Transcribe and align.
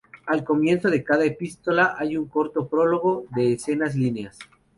Al 0.25 0.43
comienzo 0.43 0.89
de 0.89 1.03
cada 1.03 1.25
epístola 1.25 1.93
hay 1.95 2.17
un 2.17 2.25
corto 2.27 2.67
prólogo 2.67 3.27
de 3.35 3.53
escasas 3.53 3.93
líneas. 3.95 4.39